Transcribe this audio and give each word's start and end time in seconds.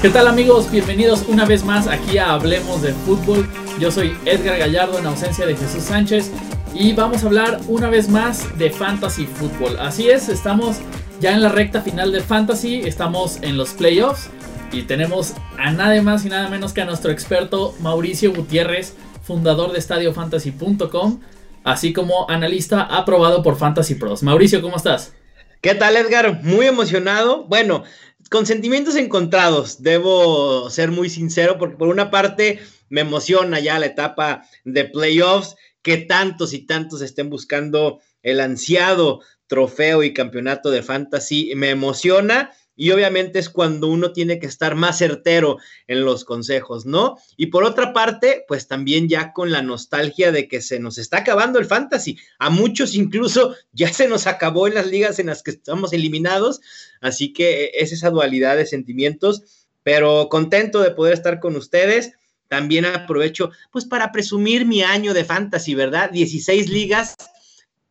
¿Qué 0.00 0.10
tal 0.10 0.28
amigos? 0.28 0.70
Bienvenidos 0.70 1.24
una 1.26 1.44
vez 1.44 1.64
más 1.64 1.88
aquí 1.88 2.18
a 2.18 2.30
Hablemos 2.34 2.82
de 2.82 2.92
Fútbol. 2.92 3.48
Yo 3.80 3.90
soy 3.90 4.16
Edgar 4.26 4.56
Gallardo 4.56 4.96
en 4.96 5.06
ausencia 5.06 5.44
de 5.44 5.56
Jesús 5.56 5.82
Sánchez 5.82 6.30
y 6.72 6.92
vamos 6.92 7.24
a 7.24 7.26
hablar 7.26 7.60
una 7.66 7.90
vez 7.90 8.08
más 8.08 8.56
de 8.58 8.70
Fantasy 8.70 9.26
Fútbol. 9.26 9.76
Así 9.80 10.08
es, 10.08 10.28
estamos 10.28 10.76
ya 11.18 11.32
en 11.32 11.42
la 11.42 11.48
recta 11.48 11.80
final 11.80 12.12
de 12.12 12.20
Fantasy, 12.20 12.82
estamos 12.84 13.38
en 13.42 13.56
los 13.56 13.70
playoffs 13.70 14.30
y 14.70 14.82
tenemos 14.82 15.34
a 15.58 15.72
nada 15.72 16.00
más 16.00 16.24
y 16.24 16.28
nada 16.28 16.48
menos 16.48 16.72
que 16.72 16.82
a 16.82 16.84
nuestro 16.84 17.10
experto 17.10 17.74
Mauricio 17.80 18.32
Gutiérrez, 18.32 18.94
fundador 19.24 19.72
de 19.72 19.80
estadiofantasy.com, 19.80 21.18
así 21.64 21.92
como 21.92 22.30
analista 22.30 22.82
aprobado 22.82 23.42
por 23.42 23.56
Fantasy 23.56 23.96
Pros. 23.96 24.22
Mauricio, 24.22 24.62
¿cómo 24.62 24.76
estás? 24.76 25.12
¿Qué 25.60 25.74
tal 25.74 25.96
Edgar? 25.96 26.44
Muy 26.44 26.66
emocionado. 26.66 27.42
Bueno, 27.46 27.82
con 28.30 28.46
sentimientos 28.46 28.96
encontrados, 28.96 29.82
debo 29.82 30.70
ser 30.70 30.90
muy 30.90 31.08
sincero, 31.08 31.58
porque 31.58 31.76
por 31.76 31.88
una 31.88 32.10
parte 32.10 32.60
me 32.88 33.02
emociona 33.02 33.60
ya 33.60 33.78
la 33.78 33.86
etapa 33.86 34.42
de 34.64 34.84
playoffs, 34.84 35.56
que 35.82 35.98
tantos 35.98 36.52
y 36.52 36.66
tantos 36.66 37.00
estén 37.02 37.30
buscando 37.30 38.00
el 38.22 38.40
ansiado 38.40 39.20
trofeo 39.46 40.02
y 40.02 40.12
campeonato 40.12 40.70
de 40.70 40.82
fantasy, 40.82 41.52
me 41.54 41.70
emociona 41.70 42.52
y 42.78 42.92
obviamente 42.92 43.40
es 43.40 43.50
cuando 43.50 43.88
uno 43.88 44.12
tiene 44.12 44.38
que 44.38 44.46
estar 44.46 44.76
más 44.76 44.98
certero 44.98 45.58
en 45.88 46.04
los 46.04 46.24
consejos, 46.24 46.86
¿no? 46.86 47.18
Y 47.36 47.46
por 47.46 47.64
otra 47.64 47.92
parte, 47.92 48.44
pues 48.46 48.68
también 48.68 49.08
ya 49.08 49.32
con 49.32 49.50
la 49.50 49.62
nostalgia 49.62 50.30
de 50.30 50.46
que 50.46 50.62
se 50.62 50.78
nos 50.78 50.96
está 50.96 51.18
acabando 51.18 51.58
el 51.58 51.66
fantasy. 51.66 52.16
A 52.38 52.50
muchos 52.50 52.94
incluso 52.94 53.56
ya 53.72 53.92
se 53.92 54.06
nos 54.06 54.28
acabó 54.28 54.68
en 54.68 54.76
las 54.76 54.86
ligas 54.86 55.18
en 55.18 55.26
las 55.26 55.42
que 55.42 55.50
estamos 55.50 55.92
eliminados, 55.92 56.60
así 57.00 57.32
que 57.32 57.72
es 57.74 57.92
esa 57.92 58.10
dualidad 58.10 58.56
de 58.56 58.64
sentimientos, 58.64 59.66
pero 59.82 60.28
contento 60.28 60.80
de 60.80 60.92
poder 60.92 61.14
estar 61.14 61.40
con 61.40 61.56
ustedes. 61.56 62.12
También 62.46 62.86
aprovecho 62.86 63.50
pues 63.72 63.86
para 63.86 64.12
presumir 64.12 64.64
mi 64.64 64.84
año 64.84 65.14
de 65.14 65.24
fantasy, 65.24 65.74
¿verdad? 65.74 66.10
16 66.12 66.68
ligas 66.68 67.16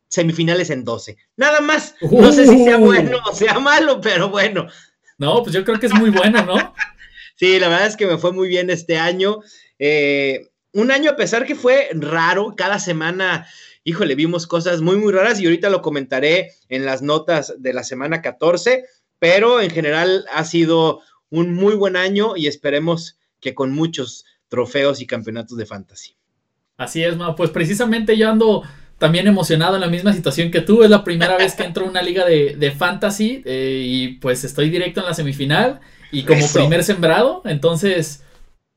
semifinales 0.08 0.70
en 0.70 0.84
12. 0.84 1.16
Nada 1.36 1.60
más. 1.60 1.94
No 2.10 2.32
sé 2.32 2.46
si 2.46 2.64
sea 2.64 2.78
uh. 2.78 2.84
bueno 2.84 3.18
o 3.30 3.34
sea 3.34 3.58
malo, 3.60 4.00
pero 4.00 4.30
bueno. 4.30 4.66
No, 5.18 5.42
pues 5.42 5.52
yo 5.54 5.64
creo 5.64 5.78
que 5.78 5.86
es 5.86 5.94
muy 5.94 6.10
bueno, 6.10 6.44
¿no? 6.44 6.56
sí, 7.36 7.58
la 7.58 7.68
verdad 7.68 7.86
es 7.86 7.96
que 7.96 8.06
me 8.06 8.18
fue 8.18 8.32
muy 8.32 8.48
bien 8.48 8.70
este 8.70 8.96
año. 8.96 9.40
Eh, 9.78 10.48
un 10.72 10.90
año 10.90 11.10
a 11.10 11.16
pesar 11.16 11.44
que 11.44 11.54
fue 11.54 11.88
raro, 11.92 12.54
cada 12.56 12.78
semana, 12.78 13.46
híjole, 13.84 14.14
vimos 14.14 14.46
cosas 14.46 14.80
muy, 14.80 14.96
muy 14.96 15.12
raras 15.12 15.40
y 15.40 15.44
ahorita 15.44 15.70
lo 15.70 15.82
comentaré 15.82 16.52
en 16.68 16.84
las 16.84 17.02
notas 17.02 17.54
de 17.58 17.72
la 17.72 17.82
semana 17.82 18.22
14, 18.22 18.84
pero 19.18 19.60
en 19.60 19.70
general 19.70 20.24
ha 20.32 20.44
sido 20.44 21.00
un 21.30 21.52
muy 21.52 21.74
buen 21.74 21.96
año 21.96 22.36
y 22.36 22.46
esperemos 22.46 23.18
que 23.40 23.54
con 23.54 23.72
muchos 23.72 24.24
trofeos 24.48 25.00
y 25.00 25.06
campeonatos 25.06 25.58
de 25.58 25.66
fantasy. 25.66 26.16
Así 26.76 27.02
es, 27.02 27.16
ma. 27.16 27.34
pues 27.34 27.50
precisamente 27.50 28.16
yo 28.16 28.30
ando 28.30 28.62
también 28.98 29.26
emocionado 29.26 29.76
en 29.76 29.80
la 29.80 29.88
misma 29.88 30.12
situación 30.12 30.50
que 30.50 30.60
tú. 30.60 30.82
Es 30.82 30.90
la 30.90 31.04
primera 31.04 31.36
vez 31.36 31.54
que 31.54 31.64
entro 31.64 31.86
a 31.86 31.88
una 31.88 32.02
liga 32.02 32.24
de, 32.24 32.74
fantasy 32.76 33.42
eh, 33.44 33.82
y 33.84 34.08
pues 34.18 34.44
estoy 34.44 34.70
directo 34.70 35.00
en 35.00 35.06
la 35.06 35.14
semifinal 35.14 35.80
y 36.12 36.24
como 36.24 36.46
primer 36.52 36.84
sembrado. 36.84 37.42
Entonces, 37.44 38.24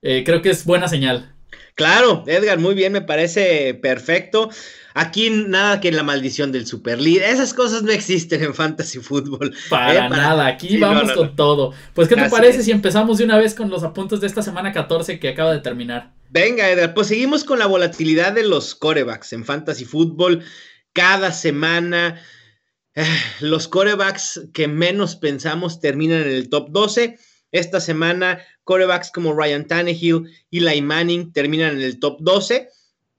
eh, 0.01 0.23
creo 0.25 0.41
que 0.41 0.49
es 0.49 0.65
buena 0.65 0.87
señal. 0.87 1.33
Claro, 1.75 2.23
Edgar, 2.27 2.59
muy 2.59 2.75
bien, 2.75 2.93
me 2.93 3.01
parece 3.01 3.73
perfecto. 3.73 4.49
Aquí 4.93 5.29
nada 5.29 5.79
que 5.79 5.91
la 5.91 6.03
maldición 6.03 6.51
del 6.51 6.67
Super 6.67 6.99
League. 6.99 7.23
Esas 7.25 7.53
cosas 7.53 7.81
no 7.83 7.91
existen 7.91 8.43
en 8.43 8.53
Fantasy 8.53 8.99
Football. 8.99 9.55
Para, 9.69 10.05
¿eh? 10.05 10.09
nada, 10.09 10.47
aquí 10.47 10.77
vamos 10.77 11.11
con 11.13 11.35
todo. 11.35 11.73
Pues, 11.93 12.07
¿qué 12.07 12.15
te 12.15 12.29
parece 12.29 12.61
si 12.61 12.71
empezamos 12.71 13.17
de 13.17 13.23
una 13.23 13.37
vez 13.37 13.55
con 13.55 13.69
los 13.69 13.83
apuntes 13.83 14.19
de 14.19 14.27
esta 14.27 14.41
semana 14.41 14.71
14 14.73 15.17
que 15.19 15.29
acaba 15.29 15.53
de 15.53 15.59
terminar? 15.59 16.11
Venga, 16.33 16.69
Edgar, 16.69 16.93
pues 16.93 17.07
seguimos 17.07 17.43
con 17.43 17.59
la 17.59 17.67
volatilidad 17.67 18.33
de 18.33 18.43
los 18.43 18.73
corebacks 18.73 19.33
en 19.33 19.45
Fantasy 19.45 19.85
Football. 19.85 20.43
Cada 20.93 21.31
semana, 21.31 22.21
los 23.41 23.67
corebacks 23.67 24.49
que 24.53 24.67
menos 24.67 25.15
pensamos 25.15 25.79
terminan 25.79 26.21
en 26.21 26.29
el 26.29 26.49
top 26.49 26.69
12. 26.71 27.19
Esta 27.51 27.81
semana, 27.81 28.41
corebacks 28.63 29.11
como 29.11 29.33
Ryan 29.33 29.67
Tannehill 29.67 30.23
y 30.49 30.61
Lai 30.61 30.81
Manning 30.81 31.33
terminan 31.33 31.75
en 31.75 31.81
el 31.81 31.99
top 31.99 32.17
12 32.21 32.69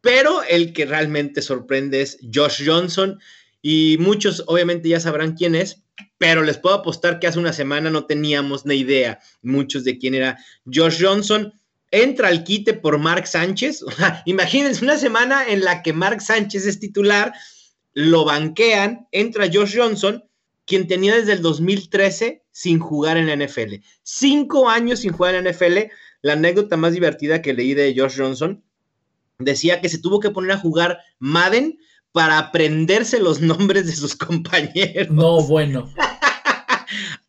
pero 0.02 0.42
el 0.42 0.74
que 0.74 0.84
realmente 0.84 1.40
sorprende 1.40 2.02
es 2.02 2.18
Josh 2.34 2.62
Johnson 2.66 3.18
y 3.62 3.96
muchos 4.00 4.42
obviamente 4.46 4.88
ya 4.88 5.00
sabrán 5.00 5.34
quién 5.34 5.54
es, 5.54 5.84
pero 6.18 6.42
les 6.42 6.58
puedo 6.58 6.74
apostar 6.74 7.20
que 7.20 7.28
hace 7.28 7.38
una 7.38 7.52
semana 7.52 7.88
no 7.88 8.04
teníamos 8.04 8.66
ni 8.66 8.74
idea 8.74 9.20
muchos 9.40 9.84
de 9.84 9.98
quién 9.98 10.14
era 10.14 10.38
Josh 10.66 11.00
Johnson. 11.00 11.54
Entra 11.92 12.28
al 12.28 12.42
quite 12.42 12.74
por 12.74 12.98
Mark 12.98 13.26
Sánchez. 13.28 13.84
Imagínense 14.24 14.84
una 14.84 14.98
semana 14.98 15.46
en 15.46 15.62
la 15.62 15.82
que 15.82 15.92
Mark 15.92 16.20
Sánchez 16.20 16.66
es 16.66 16.80
titular, 16.80 17.32
lo 17.92 18.24
banquean, 18.24 19.06
entra 19.12 19.50
Josh 19.52 19.76
Johnson, 19.76 20.24
quien 20.66 20.88
tenía 20.88 21.14
desde 21.14 21.34
el 21.34 21.42
2013 21.42 22.44
sin 22.50 22.80
jugar 22.80 23.16
en 23.16 23.26
la 23.26 23.36
NFL. 23.36 23.74
Cinco 24.02 24.68
años 24.68 25.00
sin 25.00 25.12
jugar 25.12 25.34
en 25.34 25.44
la 25.44 25.52
NFL. 25.52 25.92
La 26.22 26.32
anécdota 26.32 26.76
más 26.76 26.92
divertida 26.92 27.42
que 27.42 27.52
leí 27.52 27.74
de 27.74 27.94
Josh 27.96 28.18
Johnson 28.18 28.64
decía 29.38 29.80
que 29.80 29.88
se 29.88 29.98
tuvo 29.98 30.20
que 30.20 30.30
poner 30.30 30.52
a 30.52 30.58
jugar 30.58 30.98
Madden 31.18 31.78
para 32.12 32.38
aprenderse 32.38 33.20
los 33.20 33.40
nombres 33.42 33.86
de 33.86 33.92
sus 33.92 34.16
compañeros. 34.16 35.10
No, 35.10 35.42
bueno. 35.42 35.92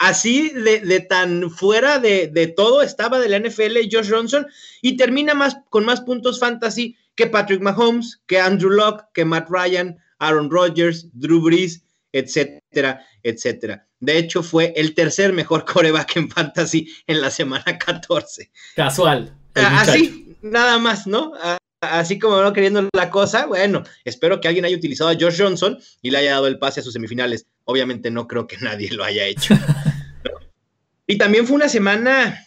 Así 0.03 0.49
de, 0.49 0.99
tan 0.99 1.49
fuera 1.49 1.97
de, 1.97 2.53
todo 2.57 2.81
estaba 2.81 3.21
de 3.21 3.29
la 3.29 3.39
NFL 3.39 3.77
Josh 3.89 4.09
Johnson 4.09 4.45
y 4.81 4.97
termina 4.97 5.33
más, 5.33 5.55
con 5.69 5.85
más 5.85 6.01
puntos 6.01 6.41
fantasy 6.41 6.97
que 7.15 7.27
Patrick 7.27 7.61
Mahomes, 7.61 8.21
que 8.27 8.37
Andrew 8.37 8.69
Locke, 8.69 9.05
que 9.13 9.23
Matt 9.23 9.47
Ryan, 9.49 9.97
Aaron 10.19 10.51
Rodgers, 10.51 11.07
Drew 11.13 11.41
Brees, 11.41 11.85
etcétera, 12.11 13.05
etcétera. 13.23 13.87
De 14.01 14.17
hecho, 14.17 14.43
fue 14.43 14.73
el 14.75 14.93
tercer 14.93 15.31
mejor 15.31 15.63
coreback 15.73 16.17
en 16.17 16.29
fantasy 16.29 16.93
en 17.07 17.21
la 17.21 17.31
semana 17.31 17.77
14. 17.77 18.51
Casual. 18.75 19.33
Así, 19.53 20.35
nada 20.41 20.79
más, 20.79 21.07
¿no? 21.07 21.31
así 21.79 22.19
como 22.19 22.41
no 22.41 22.51
queriendo 22.51 22.89
la 22.93 23.09
cosa, 23.09 23.45
bueno, 23.45 23.83
espero 24.03 24.41
que 24.41 24.47
alguien 24.49 24.65
haya 24.65 24.75
utilizado 24.75 25.09
a 25.09 25.17
Josh 25.19 25.41
Johnson 25.41 25.79
y 26.01 26.11
le 26.11 26.17
haya 26.17 26.31
dado 26.31 26.47
el 26.47 26.59
pase 26.59 26.81
a 26.81 26.83
sus 26.83 26.93
semifinales. 26.93 27.45
Obviamente 27.65 28.11
no 28.11 28.27
creo 28.27 28.47
que 28.47 28.57
nadie 28.57 28.91
lo 28.91 29.03
haya 29.03 29.25
hecho. 29.25 29.55
y 31.07 31.17
también 31.17 31.45
fue 31.45 31.55
una 31.55 31.69
semana, 31.69 32.45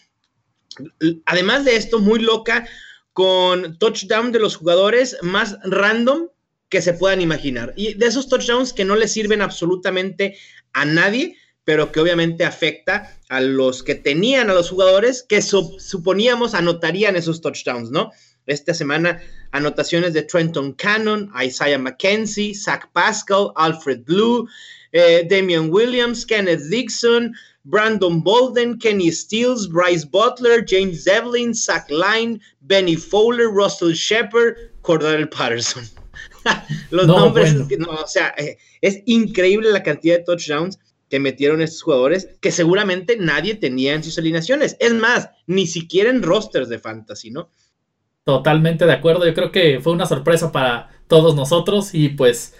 además 1.25 1.65
de 1.65 1.75
esto, 1.75 1.99
muy 1.99 2.19
loca, 2.19 2.67
con 3.13 3.77
touchdown 3.79 4.31
de 4.31 4.39
los 4.39 4.55
jugadores 4.55 5.17
más 5.21 5.57
random 5.63 6.27
que 6.69 6.81
se 6.81 6.93
puedan 6.93 7.21
imaginar. 7.21 7.73
Y 7.75 7.93
de 7.93 8.05
esos 8.07 8.29
touchdowns 8.29 8.73
que 8.73 8.85
no 8.85 8.95
le 8.95 9.07
sirven 9.07 9.41
absolutamente 9.41 10.37
a 10.73 10.85
nadie, 10.85 11.37
pero 11.63 11.91
que 11.91 11.99
obviamente 11.99 12.45
afecta 12.45 13.17
a 13.29 13.41
los 13.41 13.83
que 13.83 13.95
tenían 13.95 14.49
a 14.49 14.53
los 14.53 14.69
jugadores 14.69 15.25
que 15.27 15.41
suponíamos 15.41 16.53
anotarían 16.53 17.15
esos 17.15 17.41
touchdowns, 17.41 17.91
¿no? 17.91 18.11
Esta 18.45 18.73
semana, 18.73 19.21
anotaciones 19.51 20.13
de 20.13 20.23
Trenton 20.23 20.73
Cannon, 20.73 21.29
Isaiah 21.43 21.77
McKenzie, 21.77 22.55
Zach 22.55 22.89
Pascal, 22.93 23.51
Alfred 23.55 24.03
Blue, 24.05 24.47
eh, 24.93 25.27
Damian 25.29 25.69
Williams, 25.69 26.25
Kenneth 26.25 26.69
Dixon, 26.69 27.35
Brandon 27.67 28.21
Bolden, 28.21 28.79
Kenny 28.79 29.11
Stills, 29.11 29.67
Bryce 29.67 30.05
Butler, 30.05 30.63
James 30.65 31.03
Devlin, 31.03 31.53
Zach 31.53 31.89
Line, 31.89 32.39
Benny 32.61 32.95
Fowler, 32.95 33.49
Russell 33.49 33.91
Shepard, 33.91 34.55
Cordell 34.81 35.27
Patterson. 35.27 35.83
Los 36.91 37.07
nombres, 37.07 37.53
no, 37.77 37.89
o 37.89 38.07
sea, 38.07 38.33
eh, 38.37 38.57
es 38.81 39.01
increíble 39.05 39.71
la 39.71 39.83
cantidad 39.83 40.17
de 40.17 40.23
touchdowns 40.23 40.79
que 41.09 41.19
metieron 41.19 41.61
estos 41.61 41.81
jugadores 41.83 42.29
que 42.41 42.51
seguramente 42.51 43.17
nadie 43.17 43.55
tenía 43.55 43.93
en 43.93 44.03
sus 44.03 44.17
alineaciones. 44.17 44.77
Es 44.79 44.93
más, 44.93 45.29
ni 45.45 45.67
siquiera 45.67 46.09
en 46.09 46.23
rosters 46.23 46.69
de 46.69 46.79
fantasy, 46.79 47.31
¿no? 47.31 47.49
Totalmente 48.23 48.85
de 48.85 48.93
acuerdo. 48.93 49.25
Yo 49.25 49.33
creo 49.33 49.51
que 49.51 49.79
fue 49.81 49.93
una 49.93 50.05
sorpresa 50.05 50.51
para 50.51 50.89
todos 51.07 51.35
nosotros 51.35 51.93
y 51.93 52.09
pues 52.09 52.55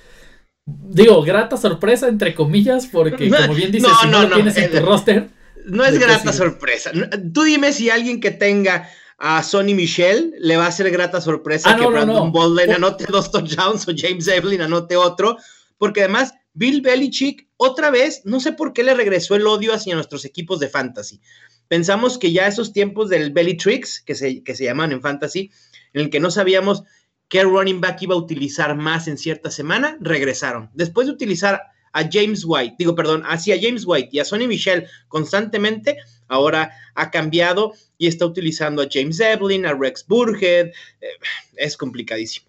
digo, 0.67 1.23
grata 1.23 1.57
sorpresa 1.57 2.07
entre 2.07 2.35
comillas 2.35 2.87
porque 2.87 3.29
como 3.41 3.53
bien 3.55 3.71
dices, 3.71 3.89
si 4.01 4.07
no, 4.07 4.23
lo 4.23 4.35
tienes 4.35 4.57
en 4.57 4.71
tu 4.71 4.79
roster. 4.85 5.29
No 5.65 5.83
es 5.83 5.97
grata 5.99 6.31
sorpresa. 6.31 6.91
Tú 7.33 7.43
dime 7.43 7.73
si 7.73 7.89
alguien 7.89 8.21
que 8.21 8.31
tenga 8.31 8.89
a 9.17 9.41
Sonny 9.41 9.73
Michel 9.73 10.33
le 10.39 10.57
va 10.57 10.65
a 10.65 10.69
hacer 10.69 10.89
grata 10.91 11.19
sorpresa 11.19 11.71
ah, 11.71 11.75
que 11.75 11.87
Brandon 11.87 12.31
Bolden 12.31 12.71
anote 12.71 13.05
dos 13.09 13.31
touchdowns 13.31 13.87
o 13.87 13.91
James 13.95 14.27
Evelyn 14.27 14.61
anote 14.61 14.95
otro, 14.95 15.37
porque 15.77 16.01
además 16.01 16.33
Bill 16.53 16.81
Belichick 16.81 17.47
otra 17.57 17.89
vez, 17.89 18.21
no 18.23 18.39
sé 18.39 18.53
por 18.53 18.73
qué 18.73 18.83
le 18.83 18.93
regresó 18.93 19.35
el 19.35 19.47
odio 19.47 19.73
hacia 19.73 19.95
nuestros 19.95 20.23
equipos 20.25 20.59
de 20.59 20.69
fantasy. 20.69 21.21
Pensamos 21.67 22.17
que 22.17 22.31
ya 22.31 22.47
esos 22.47 22.71
tiempos 22.71 23.09
del 23.09 23.31
belly 23.31 23.57
tricks, 23.57 24.01
que 24.01 24.15
se, 24.15 24.43
que 24.43 24.55
se 24.55 24.63
llaman 24.63 24.91
en 24.91 25.01
fantasy, 25.01 25.51
en 25.93 26.01
el 26.01 26.09
que 26.09 26.19
no 26.19 26.31
sabíamos 26.31 26.83
qué 27.29 27.43
running 27.43 27.81
back 27.81 28.01
iba 28.01 28.15
a 28.15 28.17
utilizar 28.17 28.75
más 28.75 29.07
en 29.07 29.17
cierta 29.17 29.51
semana, 29.51 29.97
regresaron. 29.99 30.69
Después 30.73 31.07
de 31.07 31.13
utilizar 31.13 31.61
a 31.93 32.09
James 32.11 32.43
White, 32.45 32.75
digo, 32.77 32.95
perdón, 32.95 33.23
hacia 33.25 33.57
James 33.59 33.83
White 33.85 34.09
y 34.11 34.19
a 34.19 34.25
Sonny 34.25 34.47
Michel 34.47 34.87
constantemente, 35.07 35.97
ahora 36.27 36.71
ha 36.95 37.11
cambiado 37.11 37.73
y 37.97 38.07
está 38.07 38.25
utilizando 38.25 38.81
a 38.81 38.87
James 38.91 39.19
Evelyn, 39.19 39.65
a 39.65 39.73
Rex 39.73 40.05
Burhead. 40.07 40.67
Eh, 40.67 41.07
es 41.55 41.75
complicadísimo. 41.77 42.47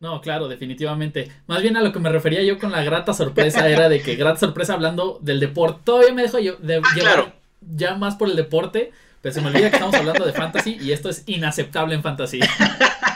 No, 0.00 0.20
claro, 0.20 0.48
definitivamente. 0.48 1.30
Más 1.46 1.62
bien 1.62 1.76
a 1.76 1.80
lo 1.80 1.92
que 1.92 2.00
me 2.00 2.10
refería 2.10 2.42
yo 2.42 2.58
con 2.58 2.72
la 2.72 2.82
grata 2.82 3.14
sorpresa 3.14 3.68
era 3.68 3.88
de 3.88 4.02
que 4.02 4.16
grata 4.16 4.40
sorpresa 4.40 4.74
hablando 4.74 5.20
del 5.22 5.38
deporte. 5.38 5.80
Todavía 5.84 6.12
me 6.12 6.22
dejo 6.22 6.40
yo 6.40 6.56
de 6.56 6.76
ah, 6.76 6.94
llevar 6.96 7.34
ya 7.60 7.94
más 7.94 8.16
por 8.16 8.28
el 8.28 8.34
deporte, 8.34 8.90
pero 9.20 9.32
se 9.32 9.40
me 9.40 9.46
olvida 9.46 9.70
que 9.70 9.76
estamos 9.76 9.94
hablando 9.94 10.26
de 10.26 10.32
fantasy 10.32 10.76
y 10.80 10.90
esto 10.90 11.08
es 11.08 11.22
inaceptable 11.26 11.94
en 11.94 12.02
fantasy. 12.02 12.40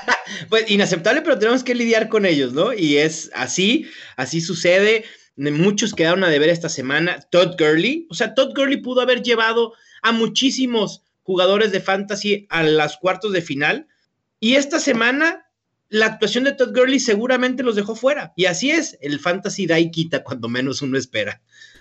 pues 0.49 0.71
inaceptable, 0.71 1.23
pero 1.23 1.39
tenemos 1.39 1.65
que 1.65 1.75
lidiar 1.75 2.09
con 2.09 2.27
ellos, 2.27 2.53
¿no? 2.53 2.73
Y 2.73 2.97
es 2.97 3.31
así, 3.35 3.87
así 4.17 4.41
sucede. 4.41 5.05
Muchos 5.37 5.95
quedaron 5.95 6.25
a 6.25 6.31
deber 6.31 6.49
esta 6.49 6.69
semana. 6.69 7.21
Todd 7.31 7.57
Gurley, 7.59 8.07
o 8.11 8.15
sea, 8.15 8.35
Todd 8.35 8.55
Gurley 8.55 8.79
pudo 8.79 9.01
haber 9.01 9.23
llevado 9.23 9.75
a 10.03 10.13
muchísimos 10.13 11.03
jugadores 11.23 11.73
de 11.73 11.81
fantasy 11.81 12.47
a 12.51 12.63
las 12.63 12.97
cuartos 12.97 13.33
de 13.33 13.43
final. 13.43 13.87
Y 14.41 14.55
esta 14.55 14.79
semana 14.79 15.47
la 15.89 16.07
actuación 16.07 16.45
de 16.45 16.53
Todd 16.53 16.75
Gurley 16.75 16.99
seguramente 16.99 17.63
los 17.63 17.77
dejó 17.77 17.95
fuera. 17.95 18.33
Y 18.37 18.47
así 18.47 18.71
es, 18.71 18.99
el 19.01 19.21
fantasy 19.21 19.67
da 19.67 19.79
y 19.79 19.91
quita 19.91 20.23
cuando 20.23 20.49
menos 20.49 20.83
uno 20.83 20.99
espera. 20.99 21.41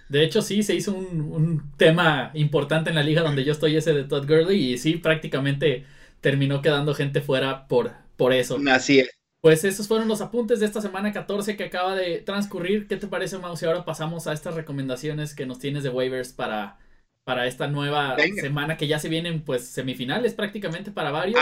De 0.09 0.23
hecho, 0.23 0.41
sí, 0.41 0.61
se 0.61 0.75
hizo 0.75 0.93
un, 0.93 1.71
tema 1.77 2.31
importante 2.35 2.89
en 2.89 2.95
la 2.95 3.03
liga 3.03 3.23
donde 3.23 3.43
yo 3.43 3.51
estoy, 3.51 3.75
ese 3.75 3.93
de 3.93 4.03
Todd 4.03 4.27
Gurley, 4.27 4.73
y 4.73 4.77
sí, 4.77 4.97
prácticamente 4.97 5.85
terminó 6.21 6.61
quedando 6.61 6.93
gente 6.93 7.21
fuera 7.21 7.67
por, 7.67 7.93
por 8.17 8.33
eso. 8.33 8.59
Así 8.69 8.99
es. 8.99 9.09
Pues 9.41 9.63
esos 9.63 9.87
fueron 9.87 10.07
los 10.07 10.21
apuntes 10.21 10.59
de 10.59 10.65
esta 10.65 10.81
semana 10.81 11.13
14 11.13 11.55
que 11.55 11.65
acaba 11.65 11.95
de 11.95 12.17
transcurrir. 12.17 12.87
¿Qué 12.87 12.97
te 12.97 13.05
parece, 13.05 13.37
Mouse? 13.37 13.61
Y 13.61 13.65
ahora 13.67 13.85
pasamos 13.85 14.25
a 14.25 14.33
estas 14.33 14.55
recomendaciones 14.55 15.35
que 15.35 15.45
nos 15.45 15.59
tienes 15.59 15.83
de 15.83 15.89
waivers 15.89 16.33
para, 16.33 16.79
para 17.23 17.45
esta 17.45 17.67
nueva 17.67 18.17
semana 18.41 18.75
que 18.75 18.87
ya 18.87 18.97
se 18.97 19.07
vienen, 19.07 19.43
pues, 19.43 19.67
semifinales 19.67 20.33
prácticamente 20.33 20.89
para 20.89 21.11
varios. 21.11 21.39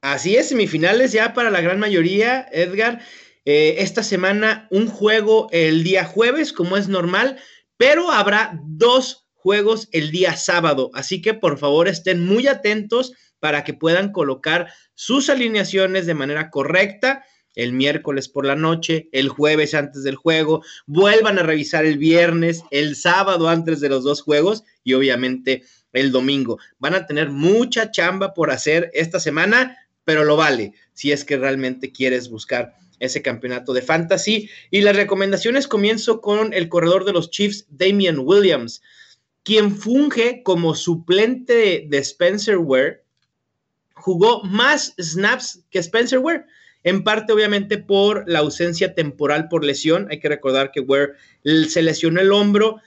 Así 0.00 0.36
es, 0.36 0.48
semifinales 0.48 1.12
ya 1.12 1.34
para 1.34 1.50
la 1.50 1.60
gran 1.60 1.78
mayoría, 1.78 2.46
Edgar. 2.50 3.02
Eh, 3.44 3.76
esta 3.78 4.02
semana 4.02 4.66
un 4.70 4.88
juego 4.88 5.48
el 5.52 5.84
día 5.84 6.04
jueves, 6.04 6.52
como 6.52 6.78
es 6.78 6.88
normal, 6.88 7.38
pero 7.76 8.10
habrá 8.10 8.58
dos 8.64 9.28
juegos 9.34 9.88
el 9.92 10.10
día 10.10 10.36
sábado. 10.36 10.90
Así 10.94 11.20
que 11.20 11.34
por 11.34 11.58
favor 11.58 11.88
estén 11.88 12.24
muy 12.24 12.46
atentos 12.46 13.12
para 13.40 13.64
que 13.64 13.74
puedan 13.74 14.12
colocar 14.12 14.72
sus 14.94 15.28
alineaciones 15.28 16.06
de 16.06 16.14
manera 16.14 16.50
correcta 16.50 17.24
el 17.54 17.72
miércoles 17.72 18.28
por 18.28 18.46
la 18.46 18.54
noche, 18.54 19.08
el 19.12 19.28
jueves 19.28 19.74
antes 19.74 20.02
del 20.02 20.16
juego, 20.16 20.62
vuelvan 20.86 21.38
a 21.38 21.42
revisar 21.42 21.84
el 21.84 21.98
viernes, 21.98 22.62
el 22.70 22.96
sábado 22.96 23.48
antes 23.48 23.80
de 23.80 23.88
los 23.88 24.04
dos 24.04 24.22
juegos 24.22 24.64
y 24.84 24.94
obviamente 24.94 25.64
el 25.92 26.12
domingo. 26.12 26.58
Van 26.78 26.94
a 26.94 27.06
tener 27.06 27.30
mucha 27.30 27.90
chamba 27.90 28.34
por 28.34 28.50
hacer 28.50 28.90
esta 28.94 29.18
semana, 29.18 29.76
pero 30.04 30.24
lo 30.24 30.36
vale 30.36 30.74
si 30.92 31.12
es 31.12 31.24
que 31.24 31.36
realmente 31.36 31.92
quieres 31.92 32.30
buscar 32.30 32.74
ese 33.00 33.22
campeonato 33.22 33.72
de 33.72 33.82
fantasy. 33.82 34.48
Y 34.70 34.82
las 34.82 34.96
recomendaciones 34.96 35.66
comienzo 35.66 36.20
con 36.20 36.52
el 36.52 36.68
corredor 36.68 37.04
de 37.04 37.12
los 37.12 37.30
Chiefs, 37.30 37.66
Damian 37.70 38.20
Williams, 38.20 38.82
quien 39.42 39.74
funge 39.74 40.42
como 40.44 40.74
suplente 40.74 41.86
de 41.88 41.98
Spencer 41.98 42.58
Ware, 42.58 43.04
jugó 44.00 44.42
más 44.44 44.94
snaps 45.00 45.64
que 45.70 45.78
Spencer 45.78 46.18
Ware. 46.18 46.44
En 46.82 47.04
parte, 47.04 47.32
obviamente, 47.32 47.78
por 47.78 48.28
la 48.28 48.38
ausencia 48.38 48.94
temporal 48.94 49.48
por 49.48 49.64
lesión. 49.64 50.06
Hay 50.10 50.18
que 50.18 50.28
recordar 50.28 50.72
que 50.72 50.80
Ware 50.80 51.12
se 51.68 51.82
lesionó 51.82 52.20
el 52.20 52.32
hombro 52.32 52.80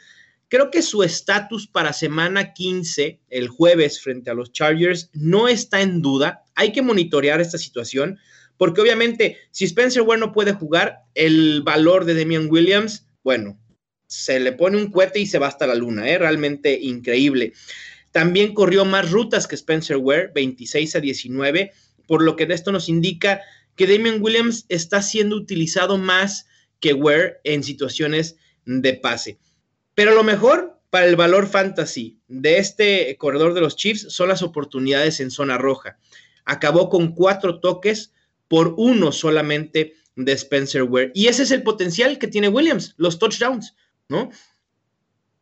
Creo 0.53 0.69
que 0.69 0.83
su 0.83 1.01
estatus 1.01 1.65
para 1.65 1.93
semana 1.93 2.53
15, 2.53 3.19
el 3.31 3.47
jueves, 3.47 3.99
frente 3.99 4.29
a 4.29 4.35
los 4.35 4.51
Chargers, 4.51 5.09
no 5.11 5.47
está 5.47 5.81
en 5.81 6.03
duda. 6.03 6.43
Hay 6.53 6.71
que 6.71 6.83
monitorear 6.83 7.41
esta 7.41 7.57
situación, 7.57 8.19
porque 8.55 8.79
obviamente, 8.79 9.39
si 9.49 9.65
Spencer 9.65 10.03
Ware 10.03 10.19
no 10.19 10.31
puede 10.31 10.53
jugar, 10.53 10.99
el 11.15 11.63
valor 11.63 12.05
de 12.05 12.13
Damian 12.13 12.49
Williams, 12.51 13.07
bueno, 13.23 13.59
se 14.05 14.39
le 14.39 14.51
pone 14.51 14.77
un 14.77 14.91
cohete 14.91 15.19
y 15.19 15.25
se 15.25 15.39
va 15.39 15.47
hasta 15.47 15.65
la 15.65 15.73
luna, 15.73 16.07
¿eh? 16.07 16.19
realmente 16.19 16.77
increíble. 16.79 17.53
También 18.13 18.53
corrió 18.53 18.85
más 18.85 19.11
rutas 19.11 19.47
que 19.47 19.55
Spencer 19.55 19.97
Ware, 19.97 20.31
26 20.33 20.95
a 20.95 20.99
19, 21.01 21.73
por 22.07 22.23
lo 22.23 22.37
que 22.37 22.43
esto 22.43 22.71
nos 22.71 22.87
indica 22.87 23.41
que 23.75 23.87
Damian 23.87 24.21
Williams 24.21 24.65
está 24.69 25.01
siendo 25.01 25.35
utilizado 25.35 25.97
más 25.97 26.47
que 26.79 26.93
Ware 26.93 27.41
en 27.43 27.63
situaciones 27.63 28.37
de 28.65 28.93
pase. 28.93 29.39
Pero 29.95 30.13
lo 30.13 30.23
mejor 30.23 30.79
para 30.89 31.07
el 31.07 31.15
valor 31.15 31.47
fantasy 31.47 32.19
de 32.27 32.59
este 32.59 33.17
corredor 33.17 33.55
de 33.55 33.61
los 33.61 33.75
Chiefs 33.75 34.05
son 34.09 34.29
las 34.29 34.43
oportunidades 34.43 35.19
en 35.19 35.31
zona 35.31 35.57
roja. 35.57 35.97
Acabó 36.45 36.89
con 36.89 37.15
cuatro 37.15 37.59
toques 37.59 38.13
por 38.47 38.75
uno 38.77 39.11
solamente 39.11 39.95
de 40.15 40.33
Spencer 40.33 40.83
Ware. 40.83 41.11
Y 41.15 41.27
ese 41.27 41.43
es 41.43 41.51
el 41.51 41.63
potencial 41.63 42.19
que 42.19 42.27
tiene 42.27 42.47
Williams, 42.47 42.93
los 42.97 43.17
touchdowns, 43.17 43.75
¿no? 44.07 44.29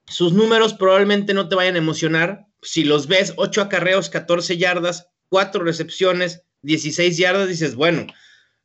Sus 0.05 0.31
números 0.31 0.73
probablemente 0.73 1.33
no 1.33 1.49
te 1.49 1.55
vayan 1.55 1.75
a 1.75 1.79
emocionar. 1.79 2.47
Si 2.61 2.83
los 2.83 3.07
ves, 3.07 3.33
8 3.37 3.61
acarreos, 3.61 4.09
14 4.09 4.57
yardas, 4.57 5.07
4 5.29 5.63
recepciones, 5.63 6.43
16 6.61 7.17
yardas, 7.17 7.47
dices, 7.47 7.75
bueno, 7.75 8.07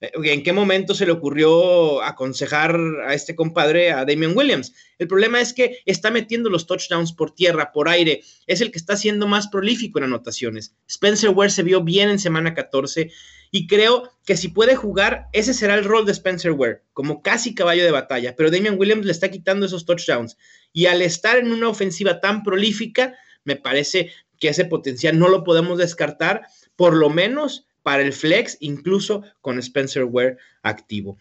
eh, 0.01 0.11
¿En 0.25 0.43
qué 0.43 0.53
momento 0.53 0.95
se 0.95 1.07
le 1.07 1.13
ocurrió 1.13 2.03
aconsejar 2.03 2.79
a 3.07 3.15
este 3.15 3.35
compadre, 3.35 3.93
a 3.93 4.05
Damian 4.05 4.37
Williams? 4.37 4.75
El 4.99 5.09
problema 5.09 5.41
es 5.41 5.53
que 5.53 5.79
está 5.87 6.11
metiendo 6.11 6.51
los 6.51 6.67
touchdowns 6.67 7.13
por 7.13 7.35
tierra, 7.35 7.73
por 7.73 7.89
aire. 7.89 8.23
Es 8.47 8.61
el 8.61 8.71
que 8.71 8.79
está 8.79 8.97
siendo 8.97 9.27
más 9.27 9.49
prolífico 9.49 9.99
en 9.99 10.05
anotaciones. 10.05 10.75
Spencer 10.87 11.31
Ware 11.31 11.51
se 11.51 11.63
vio 11.63 11.83
bien 11.83 12.11
en 12.11 12.19
semana 12.19 12.55
14 12.55 13.11
y 13.51 13.67
creo 13.67 14.11
que 14.27 14.37
si 14.37 14.49
puede 14.49 14.77
jugar, 14.77 15.29
ese 15.33 15.55
será 15.55 15.75
el 15.75 15.85
rol 15.85 16.05
de 16.05 16.13
Spencer 16.13 16.53
Ware, 16.53 16.83
como 16.93 17.23
casi 17.23 17.55
caballo 17.55 17.85
de 17.85 17.91
batalla. 17.91 18.35
Pero 18.37 18.51
Damian 18.51 18.79
Williams 18.79 19.07
le 19.07 19.13
está 19.13 19.31
quitando 19.31 19.65
esos 19.65 19.87
touchdowns. 19.87 20.37
Y 20.73 20.87
al 20.87 21.01
estar 21.01 21.39
en 21.39 21.53
una 21.53 21.69
ofensiva 21.69 22.21
tan 22.21 22.43
prolífica, 22.43 23.15
me 23.47 23.57
parece 23.57 24.11
que 24.39 24.49
ese 24.49 24.67
potencial 24.67 25.19
no 25.19 25.29
lo 25.29 25.45
podemos 25.45 25.79
descartar, 25.79 26.43
por 26.77 26.95
lo 26.95 27.09
menos 27.09 27.67
para 27.83 28.03
el 28.03 28.13
flex, 28.13 28.59
incluso 28.61 29.23
con 29.41 29.59
Spencer 29.59 30.05
Ware 30.05 30.37
activo. 30.63 31.17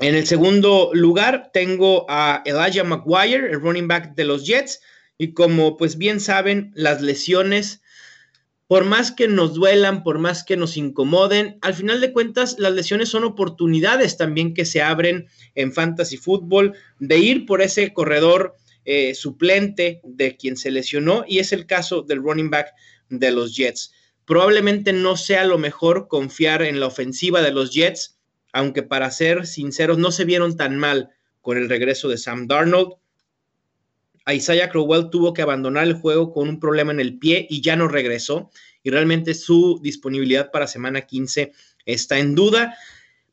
En 0.00 0.16
el 0.16 0.26
segundo 0.26 0.90
lugar 0.92 1.50
tengo 1.52 2.04
a 2.08 2.42
Elijah 2.44 2.82
McGuire, 2.82 3.50
el 3.50 3.60
running 3.60 3.86
back 3.86 4.14
de 4.16 4.24
los 4.24 4.44
Jets, 4.44 4.80
y 5.16 5.32
como 5.32 5.76
pues 5.76 5.96
bien 5.96 6.18
saben, 6.18 6.72
las 6.74 7.00
lesiones, 7.00 7.80
por 8.66 8.84
más 8.84 9.12
que 9.12 9.28
nos 9.28 9.54
duelan, 9.54 10.02
por 10.02 10.18
más 10.18 10.42
que 10.42 10.56
nos 10.56 10.76
incomoden, 10.76 11.58
al 11.62 11.74
final 11.74 12.00
de 12.00 12.12
cuentas 12.12 12.56
las 12.58 12.72
lesiones 12.72 13.08
son 13.08 13.22
oportunidades 13.22 14.16
también 14.16 14.54
que 14.54 14.64
se 14.64 14.82
abren 14.82 15.28
en 15.54 15.72
fantasy 15.72 16.16
fútbol 16.16 16.74
de 16.98 17.18
ir 17.18 17.46
por 17.46 17.62
ese 17.62 17.92
corredor 17.92 18.56
eh, 18.84 19.14
suplente 19.14 20.00
de 20.04 20.36
quien 20.36 20.56
se 20.56 20.70
lesionó 20.70 21.24
y 21.26 21.38
es 21.38 21.52
el 21.52 21.66
caso 21.66 22.02
del 22.02 22.22
running 22.22 22.50
back 22.50 22.72
de 23.08 23.30
los 23.30 23.56
Jets. 23.56 23.92
Probablemente 24.24 24.92
no 24.92 25.16
sea 25.16 25.44
lo 25.44 25.58
mejor 25.58 26.08
confiar 26.08 26.62
en 26.62 26.80
la 26.80 26.86
ofensiva 26.86 27.42
de 27.42 27.52
los 27.52 27.72
Jets, 27.72 28.18
aunque 28.52 28.82
para 28.82 29.10
ser 29.10 29.46
sinceros 29.46 29.98
no 29.98 30.10
se 30.12 30.24
vieron 30.24 30.56
tan 30.56 30.78
mal 30.78 31.10
con 31.40 31.58
el 31.58 31.68
regreso 31.68 32.08
de 32.08 32.18
Sam 32.18 32.46
Darnold. 32.46 32.94
Isaiah 34.26 34.70
Crowell 34.70 35.10
tuvo 35.10 35.34
que 35.34 35.42
abandonar 35.42 35.84
el 35.84 35.94
juego 35.94 36.32
con 36.32 36.48
un 36.48 36.58
problema 36.58 36.92
en 36.92 37.00
el 37.00 37.18
pie 37.18 37.46
y 37.50 37.60
ya 37.60 37.76
no 37.76 37.88
regresó. 37.88 38.50
Y 38.82 38.90
realmente 38.90 39.34
su 39.34 39.80
disponibilidad 39.82 40.50
para 40.50 40.66
semana 40.66 41.02
15 41.02 41.52
está 41.84 42.18
en 42.18 42.34
duda. 42.34 42.76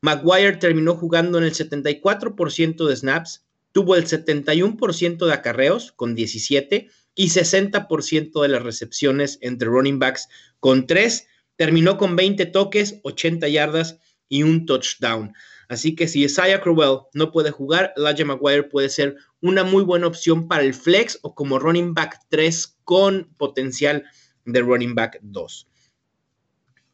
Maguire 0.02 0.58
terminó 0.58 0.96
jugando 0.96 1.38
en 1.38 1.46
el 1.46 1.54
74% 1.54 2.88
de 2.88 2.96
snaps, 2.96 3.46
tuvo 3.72 3.96
el 3.96 4.06
71% 4.06 5.26
de 5.26 5.34
acarreos 5.34 5.92
con 5.92 6.16
17 6.16 6.90
y 7.16 7.28
60% 7.28 8.42
de 8.42 8.48
las 8.48 8.64
recepciones 8.64 9.38
entre 9.42 9.68
running 9.68 10.00
backs 10.00 10.28
con 10.60 10.88
3. 10.88 11.28
Terminó 11.56 11.98
con 11.98 12.16
20 12.16 12.46
toques, 12.48 13.00
80 13.04 13.48
yardas 13.48 14.00
y 14.30 14.44
un 14.44 14.66
touchdown. 14.66 15.34
Así 15.68 15.96
que 15.96 16.08
si 16.08 16.24
Isaiah 16.24 16.60
Crowell 16.60 17.04
no 17.14 17.32
puede 17.32 17.52
jugar, 17.52 17.94
Elijah 17.96 18.26
Maguire 18.26 18.64
puede 18.64 18.90
ser 18.90 19.16
una 19.40 19.64
muy 19.64 19.84
buena 19.84 20.08
opción 20.08 20.48
para 20.48 20.64
el 20.64 20.74
flex 20.74 21.20
o 21.22 21.34
como 21.34 21.60
running 21.60 21.94
back 21.94 22.20
3 22.30 22.80
con 22.84 23.34
potencial 23.38 24.04
de 24.46 24.60
running 24.60 24.96
back 24.96 25.20
2. 25.22 25.68